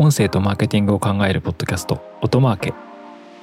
[0.00, 2.74] 音声とマーケティングを考えるポッドキャスト音マーケ。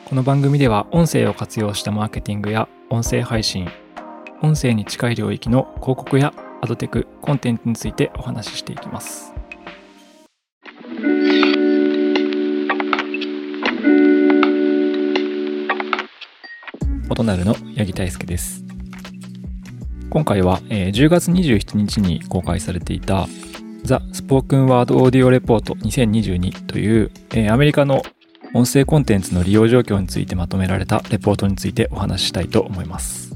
[0.06, 3.68] この番組では音声を活用したマーケティングや音声配信
[4.42, 9.34] 音声に近い領域の広告やアドテクコンテンツについてお話ししていきます。
[17.10, 18.64] 音なるの八木大輔です。
[20.10, 23.28] 今回は、えー、10月27日に公開されていた
[23.86, 28.02] The Spoken Word Audio Report 2022という、えー、アメリカの
[28.56, 33.36] 音声コンテンツの利用状況についてまとめられたレポートについてお話ししたいと思います。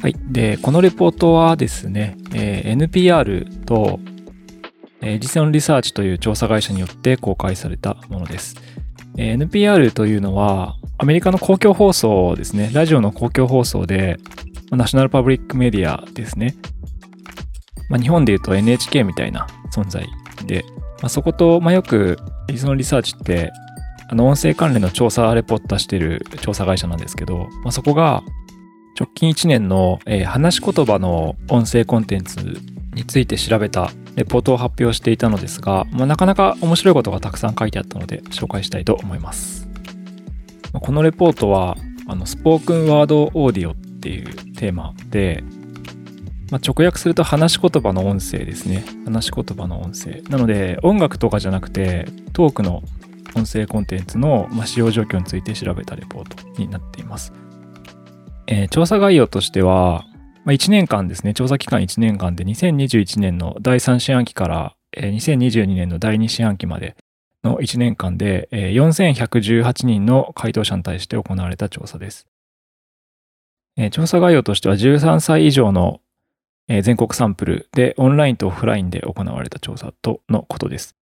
[0.00, 0.14] はい。
[0.30, 3.98] で、このレポートはですね、えー、NPR と、
[5.00, 8.54] えー、実践リサーチという調査会社によって公開されたものです。
[9.16, 14.18] えー、NPR というのは、アメリカの公共放送ですね、ラジオの公共放送で、
[14.70, 16.54] ナショナルパブリックメディアですね。
[17.88, 20.08] まあ、日本で言うと NHK みたいな存在
[20.46, 20.64] で、
[21.00, 22.18] まあ、そこと、まあ、よく、
[22.56, 23.52] そのリサーチって、
[24.10, 28.22] あの、音声関連の調査レポート出してる調査会社なんですけど、まあ、そこが、
[28.98, 32.60] 直近1年の、えー、話し言葉の音声コンテンツ
[32.94, 39.68] について調べたレポートを発表していたのですが、まあ、なかなか面白いことがたくさん書いてあったので紹介したいと思います。
[40.72, 41.76] ま、このレポートは、
[42.08, 45.44] あの、スポークンワードオーディオっていうテーマで、
[46.50, 48.84] まあ、直訳すると話し言葉の音声ですね。
[49.04, 50.22] 話し言葉の音声。
[50.30, 52.82] なので、音楽とかじゃなくて、トークの
[53.34, 57.32] 音声コンテンツの、使用状況について調べたレポートになっています。
[58.46, 60.06] えー、調査概要としては、
[60.44, 66.96] まあ、1年間ですね、調査期間1年間で2021年の第3四半期から、えー、2022年の第2四半期まで
[67.44, 72.26] の1年間で、えー、4118人の回答者に対して行われた調査です。
[73.76, 76.00] えー、調査概要としては13歳以上の
[76.68, 80.94] えー、全国サンプルでオンラインとオフラインで行われた調査とのことです。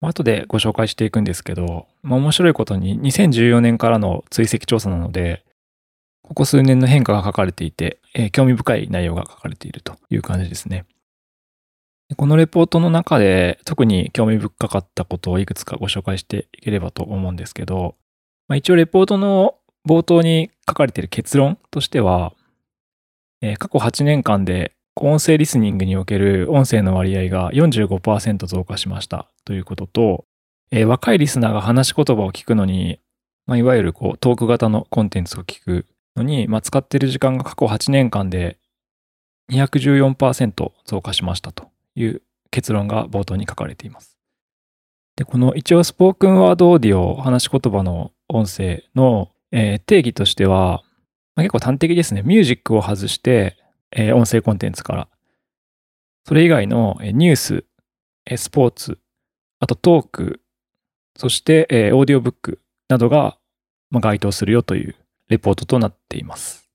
[0.00, 5.42] 後でご紹介していくんですけど、まあ、面白いことに2014年からの追跡調査なので、
[6.22, 10.86] ここ数年の変化が書かれていて、えー、興味深い内容が書かれているという感じですね。
[12.16, 17.96] このレポートの中で特に興味深かったことをいくつかご紹介していければと思うんですけど、
[18.46, 19.56] まあ、一応レポートの
[19.88, 22.34] 冒頭に書かれている結論としては、
[23.40, 30.24] えー、過去8年間で音声リスニングにおける音声の割合が45%増加しましたということと、
[30.70, 33.00] えー、若いリスナーが話し言葉を聞くのに、
[33.46, 38.58] まあ、いわゆるこうトーク型のコンテンツを聞くのに、まあ、使っている時間が過去8年間で
[39.50, 44.16] 214%増加しましたという結論が冒頭に書かれています。
[45.16, 50.82] で、この一応スポークンワードオーディオ、話し言葉の音声の、えー、定義としては、
[51.36, 52.22] まあ、結構端的ですね。
[52.22, 53.56] ミュージックを外して、
[53.94, 55.08] え、音声コンテンツから。
[56.26, 57.64] それ以外の、え、ニュース、
[58.26, 58.98] え、スポーツ、
[59.60, 60.40] あとトーク、
[61.16, 63.38] そして、え、オーディオブックなどが、
[63.90, 64.96] ま、該当するよという
[65.28, 66.68] レポートとなっています。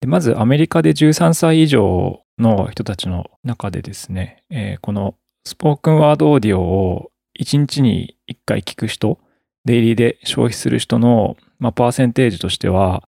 [0.00, 9.18] でまず、アメリカで13歳以上の人たちの中でですね、え、このスポークンワードオーディオを1日に1回聞く人、
[9.64, 13.02] デイリーで消費する人の、まあ、パーセンテージとしては、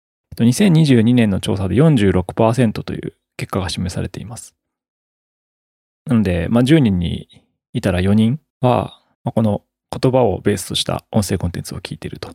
[0.44, 4.54] 2022年の調査で46%という結果が示されています。
[6.06, 12.34] なので、まあ、10人にいたら4人は、まあ、この言葉をベースとした音声コンテンツを聞いていると。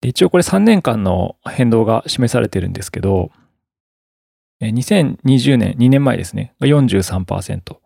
[0.00, 3.30] で一応これ3年間の変動が示されているんですけど、
[4.60, 7.76] 2020年、2年前ですね、が43%。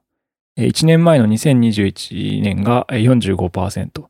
[0.59, 4.07] 1年前の2021年が45%。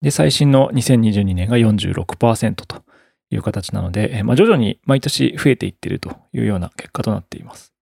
[0.00, 2.82] で、最新の2022年が46%と
[3.30, 7.72] いう形なので、まあ、徐々に毎年増えていっているというような結果となっています。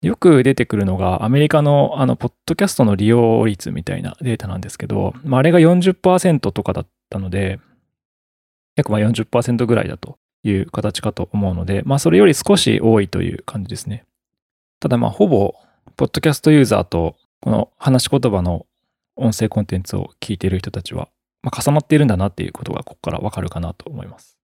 [0.00, 7.58] よく出てくるのがアメリカのあの、ポッドキャストの利用率みたいなデータなんですけど、まあ、あれが40%とかだったので、
[8.76, 14.04] 約まあ40%ぐらいだという形かと思うので、まあそれより少し多いという感じですね。
[14.80, 15.54] ただまあほぼ、
[15.96, 18.66] ポッドキャストユーザーとこの話し言葉の
[19.16, 21.08] 音声コンテンツを聞いている人たちは
[21.48, 24.38] まあ、重なっているんだなっていうことがここからわかるかなと思います。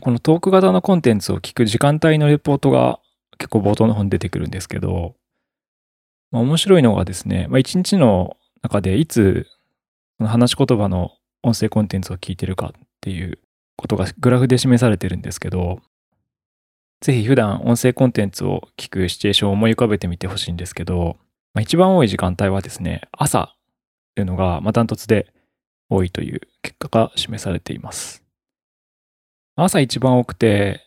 [0.00, 2.98] このトーク型のコンテンツを聞く時間帯のレポートが
[3.36, 5.14] 結構冒頭の方に出てくるんですけど、
[6.30, 9.46] まあ、面白いのがですね、まあ、一日の中でいつ
[10.18, 11.12] その話し言葉の
[11.42, 13.38] 音声コンテンツを聞いてるかっていう
[13.76, 15.80] ことがグラフで示されてるんですけど、
[17.02, 21.18] ぜひ普段音声コンテンツを聞くシチュエーションを思い浮かべてみてほしいんですけど、
[21.52, 23.54] まあ、一番多い時間帯はですね、朝
[24.14, 25.32] というのが、まあ、ダントツで
[25.88, 28.24] 多いという結果が示されています。
[29.56, 30.80] 朝一番多くて、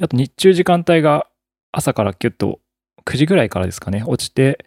[0.00, 1.26] あと日中時間帯が
[1.72, 2.60] 朝からキュッと
[3.04, 4.66] 9時ぐらいからですかね、落ちて、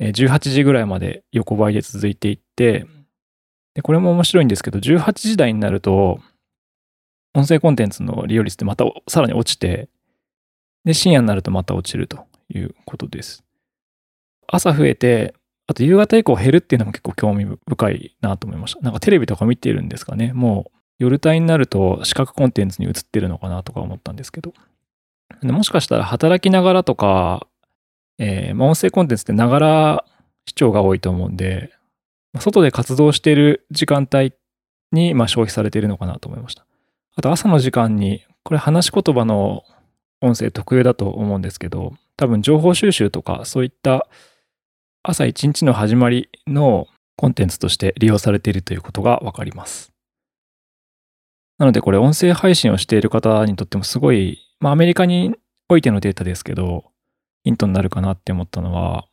[0.00, 2.86] 18時ぐらいまで横ばいで続いていって、
[3.82, 6.20] これも面白いんですけど、18時台になると、
[7.34, 9.88] 音声コンテンツの利用率ってまたさらに落ちて、
[10.84, 13.44] で、深夜になるとまた落ちるということです。
[14.46, 15.34] 朝増えて、
[15.68, 18.80] あと夕方以降減るっていうのも結構興味深いなと思いました。
[18.80, 20.32] なんかテレビとか見てるんですかね。
[20.32, 24.54] もう夜帯になると視覚コンテンツに移ってるのかなとか思ったんですけど。
[25.42, 27.46] もしかしたら働きながらとか、
[28.18, 30.04] えー、音声コンテンツってながら
[30.46, 31.70] 視聴が多いと思うんで、
[32.40, 34.32] 外で活動している時間帯
[34.92, 36.64] に、まあ、消費されているのかなと思いました。
[37.14, 39.64] あと朝の時間に、これ話し言葉の
[40.20, 44.08] 音声特有だと思うんですけど、多分情報収集とかそういった
[45.02, 46.86] 朝一日の始まりの
[47.16, 49.92] コンテンツとして利用されているということがわかります。
[51.58, 55.34] なのでこれ音声配信をしている方にとってもすごい、まあアメリカに
[55.68, 56.84] おいてのデータですけど、
[57.44, 59.06] ヒントになるかなって思ったのは、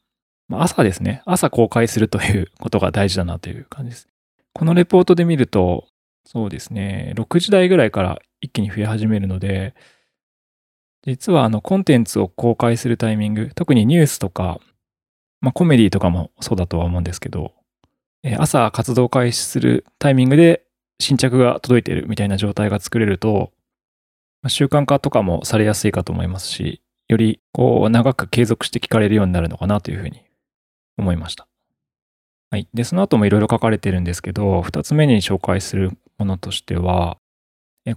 [0.48, 1.22] まあ、朝ですね。
[1.26, 4.08] 朝公開するということが大事だなという感じです。
[4.54, 5.88] このレポートで見ると、
[6.26, 9.74] そうですね、6時台ぐらいから一気に増え始めるので、
[11.06, 14.60] 実はあのコンテンツを公開するタイミング、特にニュースとか、
[15.46, 17.54] まあコメディとかもそうだとは思うんですけど、
[18.40, 20.66] 朝活動開始するタイミングで
[21.00, 23.52] 新着が届いているみたいな状態が作れると、
[24.48, 30.24] 習慣化とかもされやすいかと思いますし、よりこう長く継続して聞かれるようになるのかなというふうに
[30.98, 31.48] 思いました。
[32.50, 32.68] はい。
[32.74, 37.20] で、その後もいろいろ書かれてるんですけど、二つ目に紹介するものとしては、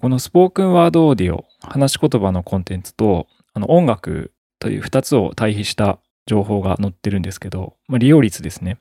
[0.01, 5.99] このスポークンワードオーディオ、話し言葉のコンテンツと、あの音楽という二つを対比した
[6.29, 8.79] 情報が載ってるんですけど、まあ、利用率ですね。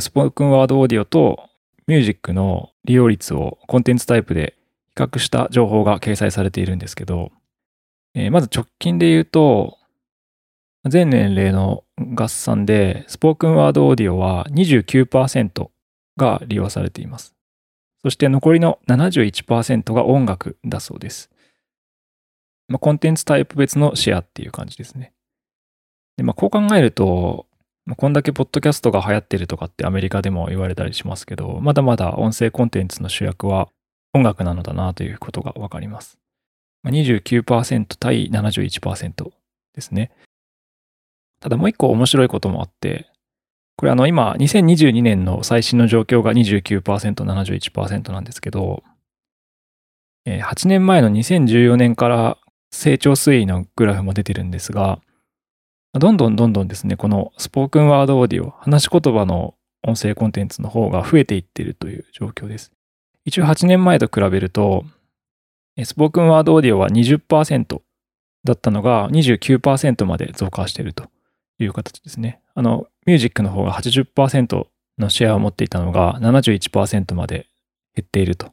[0.00, 1.48] スポークンワードオーディオと
[1.86, 4.54] ミュージックの利用率をコンテンツタイプで
[4.96, 7.30] 比較した情報が掲載されているんですけど、
[8.14, 9.78] えー、まず直近で言うと、
[10.88, 11.84] 全年齢の
[12.14, 15.68] 合算で、スポークンワードオーディオは29%
[16.16, 17.34] が利用されています。
[18.02, 21.30] そして残りの71%が音楽だそうです。
[22.68, 25.12] まあ、コンテンツタイプ別のシェアっていう感じですね。
[26.16, 27.46] で、まあ、こう考えると、
[27.84, 33.68] まあ、こんだけポッドキャストが流行ってるとかってアメリカでも言われたりしますけど、まだまだ音声コンテンツの主役は
[34.12, 36.18] 音楽なのだなということがわかります。
[36.84, 39.30] 29%対71%
[39.74, 40.10] ですね。
[41.40, 43.06] ただもう一個面白いこともあって、
[43.76, 48.82] これあの今2022年の最新の状況が29%、71%なんですけど、
[50.26, 52.38] 8年前の2014年から
[52.72, 54.98] 成長推移のグラフも出てるんですが、
[55.98, 62.72] どんどんどんどんですね、このスポークンワードオーディオ、話し言葉の音声コンテンツの方が増えていっているという状況です。
[63.24, 64.84] 一応8年前と比べると、
[65.84, 67.80] スポークンワードオーディオは20%
[68.44, 71.04] だったのが29%まで増加していると
[71.58, 72.40] いう形ですね。
[72.54, 74.66] あの、ミュージックの方が80%
[74.98, 77.48] のシェアを持っていたのが71%まで
[77.94, 78.52] 減っていると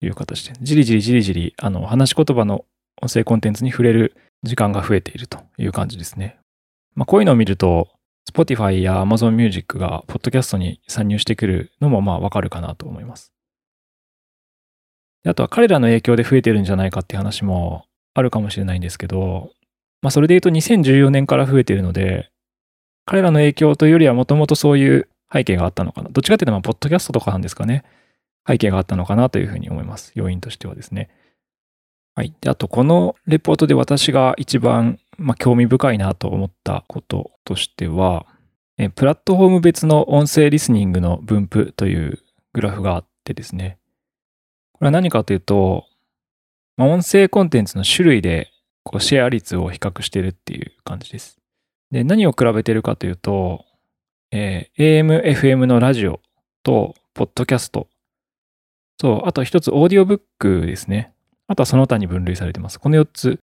[0.00, 2.64] いう形で、じりじりじりじり、あの、話し言葉の
[3.00, 6.38] 音声コンテンツに触れる時間が増えているという感じですね。
[6.94, 7.88] まあ、こういうのを見ると、
[8.30, 13.32] Spotify や Amazon Music がポッドキャストに参入してくるのもまあわかるかなと思います。
[15.26, 17.84] あとは彼らの影響で増えてるんじゃないかっていう話も
[18.14, 19.50] あるかもしれないんですけど、
[20.02, 22.30] まあそれで言うと2014年から増えてるので、
[23.04, 26.10] 彼らの影響というよりはもともとそういう背景があったのかな。
[26.10, 27.84] どっちかっていうとまあポッドキャストとかなんですかね。
[28.46, 30.12] 背景があったのかなというふうに思います。
[30.14, 31.10] 要因としてはですね。
[32.14, 32.34] はい。
[32.40, 38.26] で、あとこのレポートで私が一番まあ、興味深いなと思ったこととしては、
[38.78, 42.20] えプラットフォーム別の音声リスニングの分布という
[42.54, 43.78] グラフがあってですね。
[44.72, 45.84] これは何かというと、
[46.76, 48.50] まあ、音声コンテンツの種類で
[48.82, 51.38] こうシェア率を比較しているっていう感じです。
[51.90, 53.64] で、何を比べてるかというと、
[54.30, 56.20] えー、AM、FM のラジオ
[56.62, 57.88] と、ポッドキャスト
[58.96, 61.12] と、あと一つオーディオブックですね。
[61.46, 62.80] あとはその他に分類されてます。
[62.80, 63.38] この4つ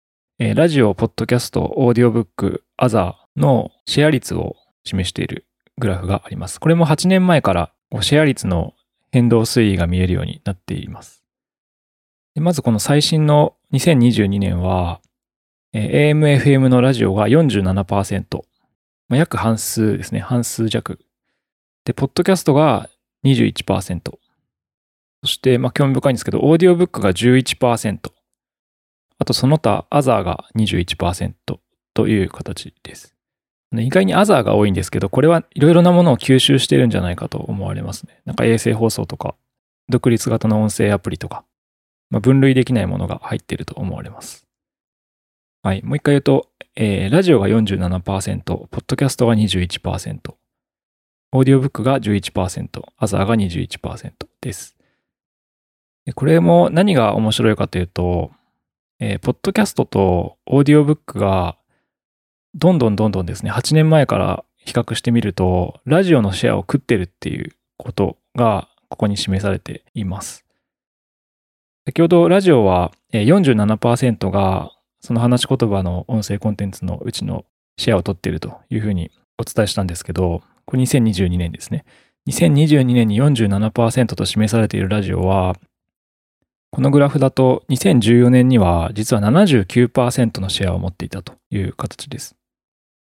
[0.40, 5.46] えー、ラジオ、ポッドキャスト、オーディオブック、アザーのシェア率を示している
[5.78, 6.58] グラフがあります。
[6.58, 8.74] これも8年前からシェア率の
[9.12, 11.22] 変動推移が見えるようになっています。
[12.34, 15.00] まずこの最新の2022年は、
[15.72, 18.42] えー、AM、FM のラジオが47%、
[19.08, 20.98] まあ、約半数ですね、半数弱。
[21.84, 22.90] で、ポッドキャストが
[23.24, 24.00] 21%。
[25.22, 28.10] そして、まあ、興味深いんですけど、オーディオブックが11%。
[29.18, 31.32] あとその他、アザーが21%
[31.94, 33.14] という形です。
[33.72, 38.20] 意外にアザーが多いんですけど、これはいろいろなものを吸収してるんじゃないかと思われますね。
[38.24, 39.34] なんか衛星放送とか、
[39.88, 41.44] 独立型の音声アプリとか、
[42.10, 44.46] まあ、分類できないものが入ってると思われます。
[45.62, 45.82] はい。
[45.82, 50.34] もう一回言うと、えー、ラジオが47%、ポッドキャストが21%、
[51.32, 54.76] オーディオブックが11%、アザーが21%です。
[56.14, 58.30] これも何が面白いかというと、
[59.00, 61.56] えー、ポッドキャストとオーディオブックが
[62.54, 70.44] どんどんどんどんですね、8年前から比較してみると、ラジオのシェアを食ってるっていうことがここに示されています。
[71.86, 77.44] 先ほどラジオは47%がその話し言葉の音声コンテンツのうちの
[77.76, 81.84] シェアを取っているというふうにお伝えしたんですけど、これ2022年ですね。
[82.28, 85.56] 2022年に47%と示されているラジオは、
[86.74, 92.34] このグラフだと2014年には実は79%のシェアを持っていたという形です。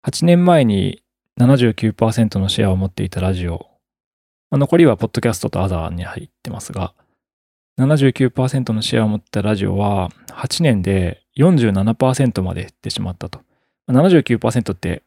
[0.04, 1.04] 8年前に
[1.38, 3.68] 79%のシェアを持っていたラジオ、
[4.50, 6.94] 残りはポッドキャストとアザーに入ってますが、
[7.78, 13.40] 79%のシェアを持ったラジオは8年で47%まで減ってしまったと。
[13.88, 15.04] 79%って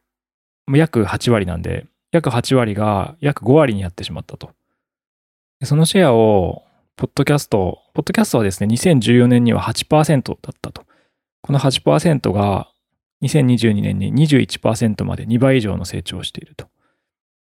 [0.72, 4.52] 約8割なんで、約8割が約5割になってしまったと。
[5.64, 6.62] そのシェアを、
[6.96, 10.84] ポッドキャスト、ポッドキャストはですね、2014年には8%だったと。
[11.42, 12.70] この8%が
[13.22, 16.68] 2022年に21%まで2倍以上の成長をしていると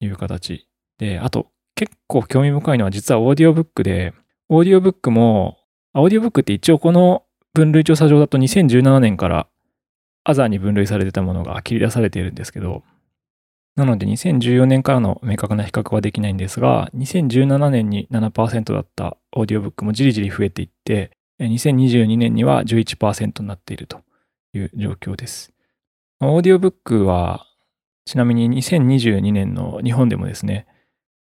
[0.00, 0.66] いう形
[0.98, 4.14] で、あと結構興味深いのは実はオーディオブックで、
[4.48, 5.58] オーディオブックも、
[5.92, 9.46] オーディオブックって一応この分類調査上だと2017年から
[10.24, 12.82] アザーに分類されてたものが切り出されているんですけど、
[13.76, 24.02] なので2014年からの明確な比較はできないんですが、2017年に7%だったオーディオブックもじりじり増えていって、2022年には11%になっていると
[24.52, 25.52] いう状況です。
[26.21, 27.47] オーディオブックは、
[28.04, 30.66] ちなみに2022年の日本でもですね、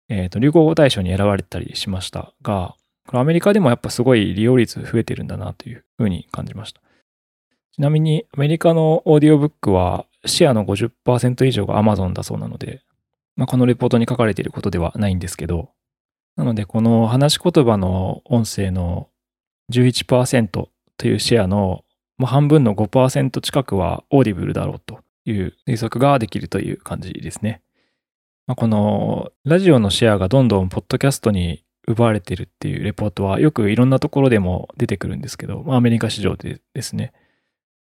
[0.08, 2.74] え、ー、流行語大賞に選ばれたりしましたが、
[3.06, 6.80] これアメリカでもやっぱすごい利用率増えてるんだなというふうに感じました。
[7.72, 12.82] ちなみにアメリカのオーディオブックはシェアの50%以上が Amazon だそうなので、
[13.36, 15.70] まあ、このレポートに書かれていることではないんですけど、
[16.36, 19.08] なのでこの話し言葉の音声の
[19.72, 20.48] 11%
[20.96, 21.84] というシェアの
[22.18, 27.62] 半分の5%近くはオーディブルだろうという推測ができるという感じですね。
[28.46, 37.12] まあ、このラジオのシェアがどんどんポッドキャストに奪われているっていうレポートはよくいろんなところでも出てくるんですけど、まあ、アメリカ市場でですね。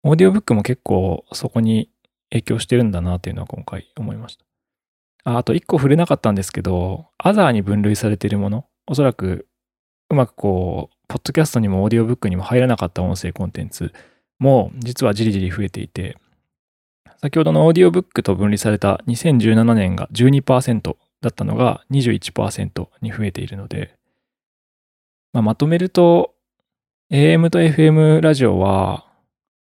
[0.03, 1.89] オーディオブックも結構そこに
[2.31, 4.45] 影響してるんだなっていうのは今回思いました。
[5.23, 9.47] ああと一個触れなかったんですけど、アザーに分類されているもの、おそらく
[10.09, 13.93] うまくこう、ポッドキャストにもオーディオブックにも入らなかった音声コンテンツ
[14.39, 16.17] も実はじりじり増えていて、
[17.21, 23.95] 先ほどのオーディオブックと分離された2017年が12%だったのが21%に増えているので、
[25.33, 26.33] まあ、まとめると
[27.11, 29.05] AM と FM ラジオは、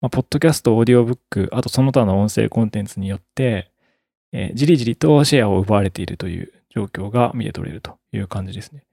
[0.01, 3.71] まあ、ポッドキャスト、オーディオブック、あとその他の音声コンテンツによって、
[4.31, 8.83] えー、じりじりとシェアを奪われているという状況が見え取れるという感じですね。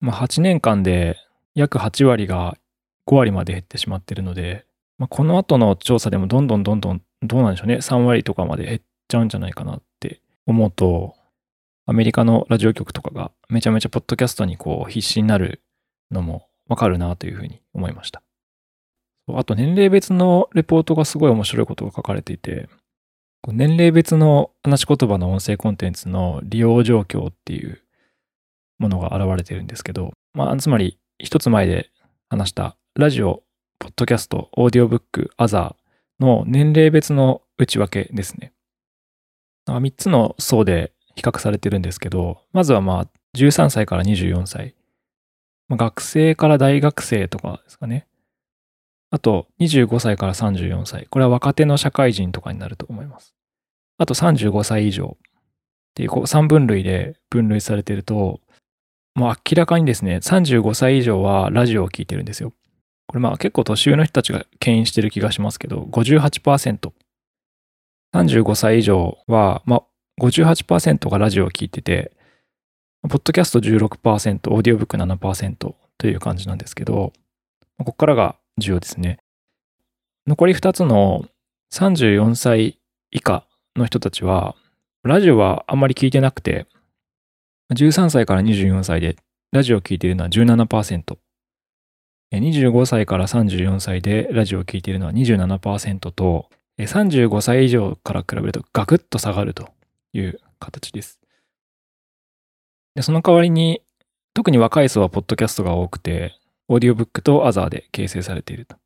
[0.00, 1.18] まあ、8年間で
[1.54, 2.56] 約8割が
[3.06, 4.64] 5割まで減ってしまっているので、
[4.96, 11.14] まあ、この後の調査でもどんどんどんどんどうなんでしょうね、3割とかまで減っちゃうんじゃないかなって思うと、
[11.86, 15.60] アメリカのラジオ局とかがめちゃめちゃポッドキャストにこう必死になる
[16.10, 18.22] のもわかるなというふうに思いました。
[19.28, 22.68] あと年齢別のレポートがすごい面白いことが書かれていて、
[23.48, 27.82] 年齢別の話し言葉の音声コンテンツの利用状況っていう
[28.78, 31.90] ものが現れてるんですけど、まあ、つまり一つ前で
[32.28, 33.42] 話したラジオ、
[33.78, 38.52] ポッドキャスト、オーディオブック、アザーの年齢別の内訳ですね。
[39.66, 44.74] 3つの層で比較されてるんですけど、まずはまあ、13歳から24歳。
[45.68, 48.06] まあ、学生から大学生とかですかね。
[49.14, 51.06] あと、25歳から34歳。
[51.08, 53.36] これは若手の社会人とかになると思います。
[53.96, 55.20] あと35歳以上っ
[55.94, 58.40] ていうこう3分類で分類されてると、
[59.14, 62.52] もう明らかにですね、35歳以上はラジオを聴いてるんですよ。
[63.06, 66.90] これまあ結構年上の人たちが牽引してる気がしますけど、58%。
[68.16, 69.82] 35歳以上は、まあ
[70.20, 72.10] 58%がラジオを聴いてて、
[73.08, 75.54] ポッドキャスト16%、オーディオブック7%
[75.98, 77.12] という感じなんですけど、
[77.78, 79.18] ここからが重要ですね。
[80.26, 81.26] 残り2つの
[81.72, 82.78] 34歳
[83.10, 83.46] 以下
[83.76, 84.54] の人たちは、
[85.02, 86.66] ラジオはあんまり聞いてなくて、
[87.74, 89.16] 13歳から24歳で
[89.52, 91.16] ラジオを聴いているのは17%。
[92.32, 99.68] 25歳から34歳でラジオを聴いているのは27%と、35歳以上から比べるとガクッと下がると
[100.12, 101.20] いう形です。
[102.94, 103.82] でその代わりに、
[104.34, 106.34] 特に若い層はポッドキャストが多くて、
[106.68, 108.76] オーディオブックとアザーで形成されていると。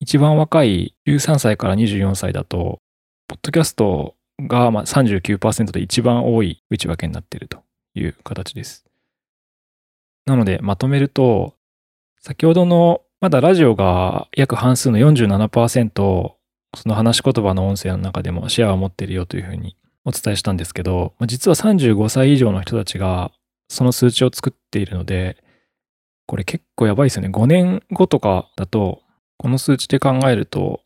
[0.00, 2.80] 一番若い13歳から24歳だと、
[3.28, 7.62] ポッドキャストがまあ39%で一番多い内訳になっていると
[7.94, 8.84] いう形です。
[10.26, 11.54] なので、まとめると、
[12.20, 16.34] 先ほどのまだラジオが約半数の47%
[16.76, 23.30] その話し言葉の音声の中でもシェアを持っているよというふうにお伝えしたんですけど、実は35歳以上の人たちが
[23.68, 25.42] その数値を作っているので、
[26.26, 27.28] これ結構やばいですよね。
[27.28, 29.02] 5年後とかだと、
[29.38, 30.80] この数値で考えると、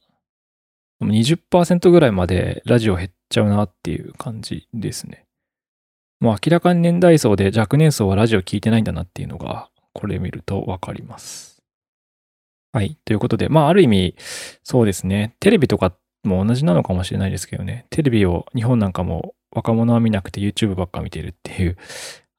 [1.03, 5.27] 20%ぐらいまでラジオ減っちゃうなっていう感じですね。
[6.21, 11.63] もう明らかに年代層で若年層はラジオ聞いてないんだなっていうのが、これ見るとわかります。
[12.73, 12.97] はい。
[13.05, 14.15] ということで、まあある意味、
[14.65, 15.37] そうですね。
[15.41, 17.87] テレビとかも同じなのかもしれないですけどね。
[17.91, 21.77] テレビを日本なんかも若者は見なくて YouTube ばっか見てるっていう、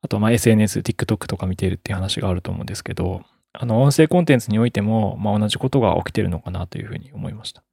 [0.01, 7.63] あとま SNS、TikTok とか見ているっていう話があると思うんですけど、あの音声コンテンツにおいても、まあ、同じことが起きてるのかなというふうに思いました。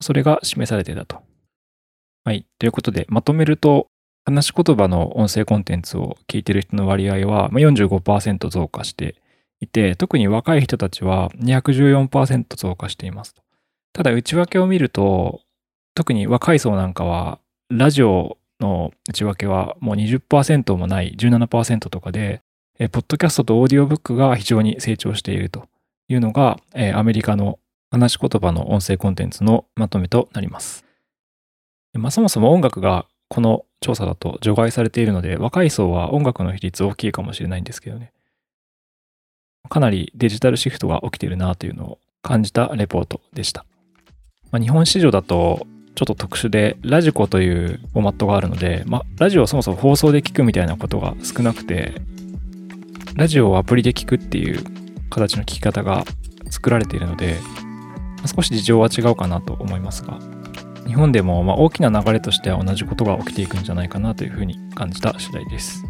[0.00, 1.22] それが示されてたと。
[2.24, 2.46] はい。
[2.58, 3.86] ということで、まとめると、
[4.24, 9.16] 話し言葉の音声コンテンツを聞いてる人の割合はま45%増加して
[9.60, 13.42] いて、特に若い人たちは214%増加していますと。
[13.92, 15.40] ただ、内訳を見ると、
[15.94, 22.42] 特に若い層なんかは、ラジオの内訳はもう20%もない17%とかで、
[22.78, 25.68] えポッドキャストとオーディオブックが非常に成長していると
[26.08, 27.58] いうのが、えアメリカの
[27.90, 30.84] 話し言葉の音声コンテンツのまとめとなります。
[31.94, 38.12] まあ、そもそも音楽がこの調査だと除外されているので、若い層は音楽の比率大きいかもしれないんですけどね。
[39.68, 43.64] かなりデジタルシフトが起きているなというのを感じたレポートでした。
[44.50, 52.00] まあ、日本市場だとちょっと特殊で、ラジコというフォーマットがあるので、まあ、ラジオをそもそも放送で聞くみたいなことが少なくて、
[53.16, 54.64] ラジオをアプリで聞くっていう
[55.10, 56.04] 形の聞き方が
[56.50, 57.36] 作られているので、
[58.26, 60.18] 少し事情は違うかなと思いますが、
[60.86, 65.84] 日本でもま大きな流れとしては同じことが起きていくんじゃないかなというふうに感じた次第です。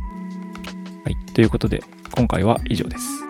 [1.05, 1.17] はい。
[1.35, 3.30] ということで、今回は以上です。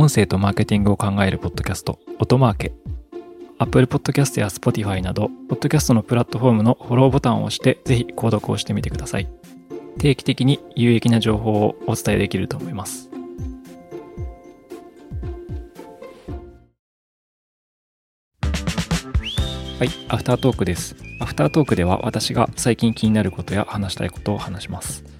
[0.00, 2.72] 音声とマーケティングを考えるポッドキャスト、音マーケ。
[3.58, 9.28] Apple Podcast や Spotify など、ポッドキャストのプラットフォームのフォローボタンを押して、ぜひ購読をしてみてください。
[9.98, 13.10] 定期的に有益な情報をお伝えできると思います。
[19.78, 20.96] はい、アフタートークです。
[21.20, 25.19] アフタートークでは私が最近気になることや話したいことを話します。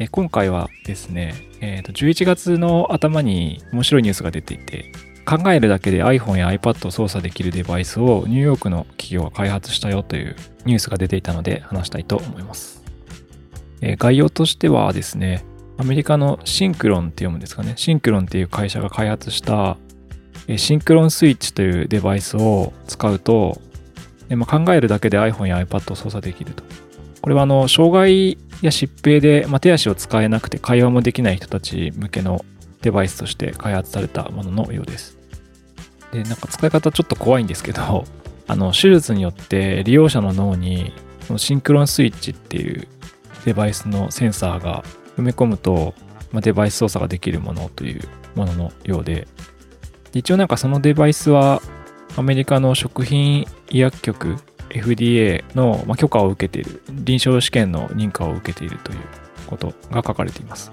[0.00, 4.92] え今回はですね、えー、と11月の頭に面白いニュースが出ていて
[5.26, 12.82] 考えるだけで iPhone や iPad を操作できるデバイスをニューヨークの企業が開発したよというニュースが出ていたので話したいと思います。
[13.82, 15.44] えー、概要としてはですね、
[15.76, 17.74] アメリカのシンクロンって読むんですかね。
[17.76, 19.76] シンクロンっていう会社が開発した
[20.56, 23.60] シンクロンスイッチというデバイスを使うと、
[24.30, 26.64] まあ、考えるだけで iPhone や iPad を操作できると。
[27.22, 32.44] これはあの障害や疾病で、まあ、手足を使えなくて会話もできない人たち向けの
[32.82, 35.18] デバイスとして開発されたもののようです。
[36.12, 38.04] で、なんか使い方ちょっと怖いんですけど、
[38.48, 40.92] あの手術によって利用者の脳に
[41.26, 42.88] そのシンクロンスイッチっていう
[43.44, 44.82] デバイスのセンサーが
[45.16, 45.94] 埋め込むと、
[46.32, 49.28] まあ、デバイス操作ができるものというもののようで、
[50.12, 51.62] 一応なんかそのデバイスは
[52.16, 54.36] アメリカの食品医薬局
[54.70, 58.98] FDA の許可を受けている、臨床試験の認可を受けているという
[59.46, 60.70] ことが書かれています。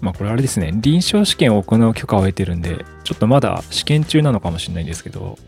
[0.00, 5.38] まあこれあれですね、臨床試験を行う許可を得てるんで、ちょっとまだ試験中なのかもしれないんですけど、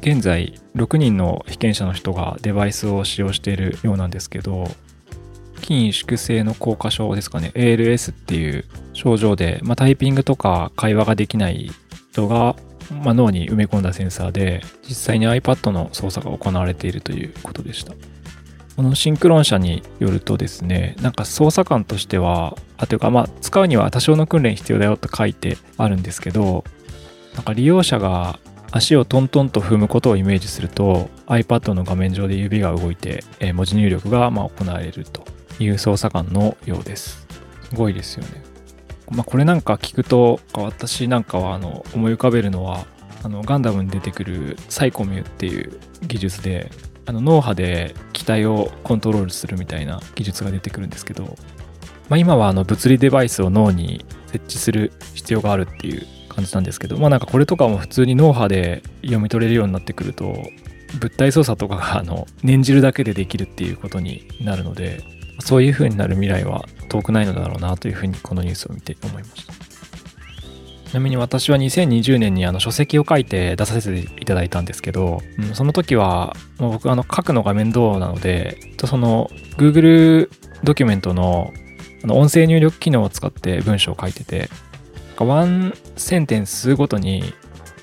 [0.00, 4.70] 現在6人の被験者の人がデバイスを使用しているようなんですけど、
[5.60, 11.70] 筋萎縮性の硬化症ですかね、ALS っていう症状で、まあ、タイピングとか会話ができない
[12.12, 12.56] 人が
[12.90, 17.92] まあ、脳に埋め込んだセンサーで実際に iPad の操作が行われているということでした。
[18.76, 26.64] このシンクロン社によるとですね、なんか操作感としては、あというかまあ使うには多少の訓練必要だよと書いてあるんですけど、
[27.34, 28.38] なんか利用者が
[28.70, 35.24] 足をトントンと踏むことをイメージすると iPad の画面上で指が動いて、文字入力がま行われると
[35.58, 37.26] いう操作感のようです。
[37.68, 38.47] すごいですよね。
[39.10, 42.86] まあ、これなんか聞くと私なんかはあの思い浮かべるのは
[43.24, 46.70] あのガンダムに出てくるサイコミュっていう技術で
[47.06, 51.36] あの脳波で機体をコントロールするみたいな技術が出てくるんですけど、
[52.08, 60.36] まあ、今はあの物理デバイスを脳に設置する必要があるっていう感じなんですけどまあなんかこれとかも普通に脳波で読み取れるようになってくると
[61.00, 65.02] 物体操作とかがあの念じるだけでできるっていうことになるので
[65.40, 69.52] そういう風になる未来は遠くないのだろうなというふうにこのニュースを見て思いました。
[70.88, 80.30] ちなみに私は2020年にあの書籍を書いて出させていただいたんですけど、うん、その時はもう僕あの書くのが面倒なのでその Google
[80.64, 81.52] ドキュメントの
[82.02, 84.48] あの音声入力機能を使って文章を書いてて
[85.18, 87.34] ワンセンテンスごとに、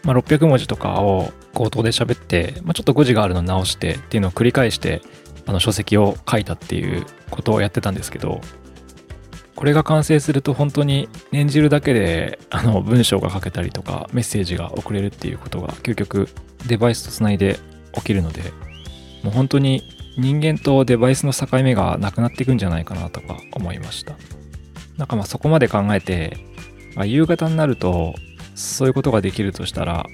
[0.04, 5.02] まあ、600文字とかを口頭で喋って、まあ、ちょっと誤字があるのを直してっていうのを繰り返して
[5.46, 8.42] あの書籍を書いたっていうことをやってたんですけど
[9.56, 16.28] これが完成すると本当に念じるだけであの文章が書けたりとかメッセージが送れるっていうことが究極
[16.68, 17.60] デバイスとつないで
[17.94, 18.42] 起きるので
[19.24, 19.82] もう本当に
[20.18, 24.16] 人間とデバイスの境目がなくなっていくんじゃないかなとか思いました。
[24.98, 26.38] なんかまあそこまで考えて、
[26.96, 28.16] まあ、夕方になると
[28.56, 30.06] そういうことができるとしたら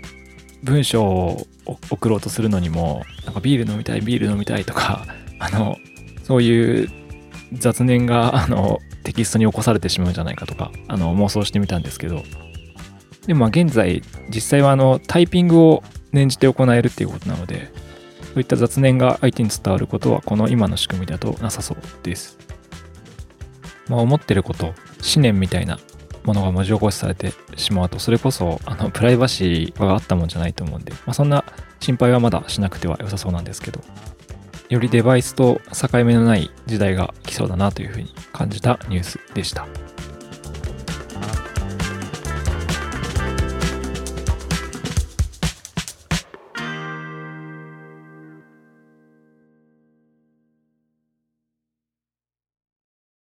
[0.64, 1.48] 文章を
[1.90, 5.06] 送ろうとするのにもなんかビール飲みたいビール飲みたいとか
[5.40, 5.78] あの
[6.24, 6.90] そういう
[7.54, 12.24] 雑念があのテキストに起こされてしまうんじゃないかとかあの妄想してみたんですけど
[13.26, 17.72] でもまあ現在実際はあのタイピングを念じて行えるっていうことなので
[18.34, 22.38] そういった雑念が相手に伝わることはこの今の仕組みだとなさそうです。
[23.90, 24.76] まあ、思ってること思
[25.18, 25.78] 念みたいな
[26.24, 31.44] ものが文字起こしされてしまうとそれこそあのプライバシーがあったもんじゃないと思うんで、まあ、そんな
[31.80, 33.82] 心配はまだしなくては良さそうなんですけど
[34.70, 39.91] よりデバイスと境目のない時代が来そうだなというふうに感じたニュースでした。